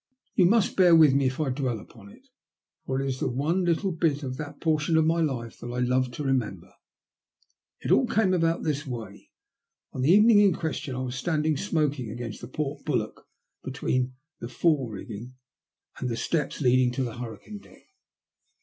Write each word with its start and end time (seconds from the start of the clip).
You 0.33 0.47
must 0.47 0.77
bear 0.77 0.95
with 0.95 1.13
me 1.13 1.27
if 1.27 1.39
I 1.39 1.51
dwell 1.51 1.79
upon 1.79 2.07
it^ 2.07 2.23
for 2.87 2.99
it 2.99 3.07
is 3.07 3.19
the 3.19 3.27
one 3.29 3.63
little 3.63 3.91
A 3.93 3.95
STRANGE 3.97 4.17
COINCIDENCE. 4.19 4.23
121 4.39 4.39
bit 4.39 4.41
of 4.41 4.57
that 4.57 4.59
portion 4.59 4.97
of 4.97 5.05
my 5.05 5.21
life 5.21 5.59
that 5.59 5.67
I 5.67 5.77
love 5.77 6.11
to 6.13 6.23
remember. 6.23 6.73
It 7.81 7.91
all 7.91 8.07
came 8.07 8.33
about 8.33 8.57
in 8.61 8.63
this 8.63 8.81
\vay: 8.81 9.29
On 9.93 10.01
the 10.01 10.09
evening 10.09 10.39
in 10.39 10.53
question 10.55 10.95
I 10.95 11.01
was 11.03 11.13
standing 11.15 11.55
smoking 11.55 12.09
against 12.09 12.41
the 12.41 12.47
port 12.47 12.83
bulwarks 12.83 13.21
between 13.63 14.15
the 14.39 14.49
fore 14.49 14.89
rigging 14.91 15.35
and 15.99 16.09
the 16.09 16.17
steps 16.17 16.61
leading 16.61 16.91
to 16.93 17.03
the 17.03 17.19
hurricane 17.19 17.59
deck. 17.59 17.83